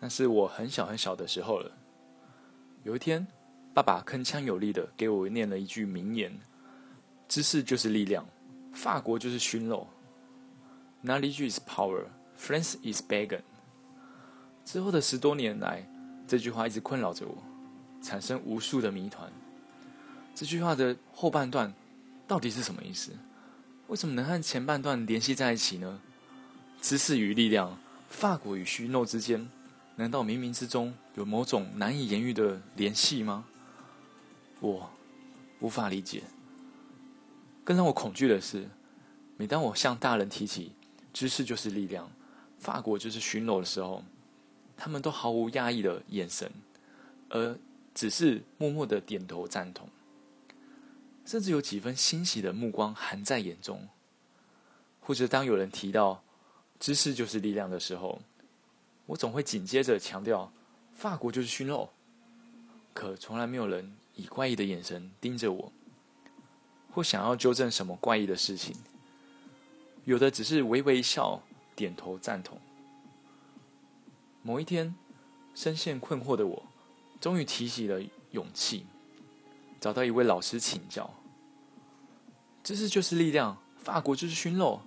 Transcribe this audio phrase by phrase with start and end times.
[0.00, 1.70] 那是我很小很小的时候了。
[2.84, 3.26] 有一天，
[3.74, 6.32] 爸爸铿锵有力的给我念了一句名言
[7.28, 8.24] ：“知识就是力量，
[8.72, 9.86] 法国就是熏肉。
[11.04, 12.04] Knowledge is power,
[12.38, 13.42] France is bacon。”
[14.64, 15.86] 之后的十多年来，
[16.26, 17.36] 这句话一直困扰着我，
[18.02, 19.30] 产生无数的谜团。
[20.34, 21.72] 这句话的后半段
[22.26, 23.12] 到底是什么意思？
[23.88, 26.00] 为什么能和前半段联系在一起呢？
[26.80, 27.76] 知识与力量，
[28.08, 29.48] 法国与虚诺之间，
[29.98, 33.44] 难道冥冥之中有某种难以言喻的联系吗？
[34.60, 34.88] 我
[35.58, 36.22] 无法理解。
[37.64, 38.68] 更让我恐惧的是，
[39.36, 40.70] 每当我向大人提起
[41.12, 42.08] “知识就是力量，
[42.60, 44.04] 法国就是巡逻”的时候，
[44.76, 46.48] 他们都毫无压抑的眼神，
[47.28, 47.58] 而
[47.92, 49.88] 只是默默的点头赞同，
[51.24, 53.88] 甚至有几分欣喜的目光含在眼中。
[55.00, 56.22] 或者当有人提到，
[56.78, 58.22] 知识就是力量的时候，
[59.08, 60.52] 我总会紧接着强调，
[60.92, 61.88] 法国就是熏肉。
[62.92, 65.72] 可从来没有人以怪异的眼神盯着我，
[66.92, 68.76] 或想要纠正什么怪异的事情。
[70.04, 71.40] 有的只是微微一笑，
[71.74, 72.60] 点头赞同。
[74.42, 74.94] 某一天，
[75.54, 76.62] 深陷困惑的我，
[77.18, 78.84] 终于提起了勇气，
[79.80, 81.10] 找到一位老师请教。
[82.62, 84.82] 知识就是力量，法国就是熏肉。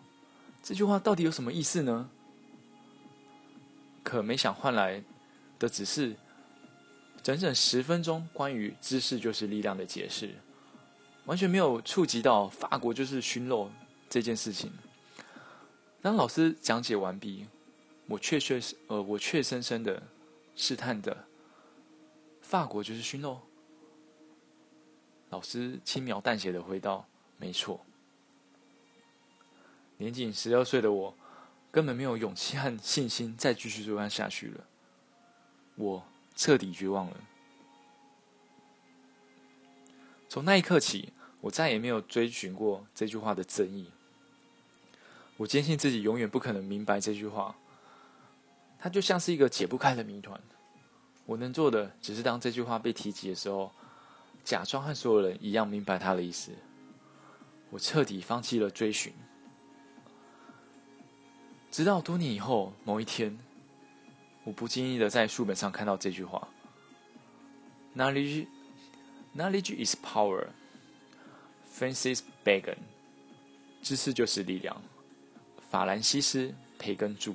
[0.61, 2.07] 这句话到底有什么意思呢？
[4.11, 5.01] 可没想换来
[5.57, 6.13] 的只是
[7.23, 10.35] 整整十分钟关于“知识就是力量”的解释，
[11.23, 13.71] 完全没有触及到法国就是熏肉
[14.09, 14.69] 这件事情。
[16.01, 17.47] 当老师讲解完毕，
[18.07, 20.03] 我确确呃，我怯生生的
[20.57, 21.25] 试探的，
[22.41, 23.39] 法国就是熏肉。
[25.29, 27.07] 老师轻描淡写的回道
[27.39, 27.85] ：“没错。”
[29.95, 31.15] 年仅十二岁的我，
[31.71, 34.65] 根本没有勇气和信心再继续追问下去了。
[35.75, 36.05] 我
[36.35, 37.17] 彻底绝望了。
[40.27, 43.89] 从那一刻起，我再也没有追寻过这句话的真意。
[45.37, 47.55] 我坚信自己永远不可能明白这句话，
[48.77, 50.39] 它就像是一个解不开的谜团。
[51.25, 53.71] 我能做的，只是当这句话被提及的时候，
[54.43, 56.51] 假装和所有人一样明白它的意思。
[57.69, 59.13] 我彻底放弃了追寻。
[61.71, 63.39] 直到多年以后，某一天，
[64.43, 66.45] 我不经意的在书本上看到这句话
[67.95, 68.45] ：“Knowledge,
[69.35, 70.47] knowledge is power.”
[71.73, 72.75] Francis Bacon，
[73.81, 74.81] 知识就是力量。
[75.69, 77.33] 法兰西斯·培根著。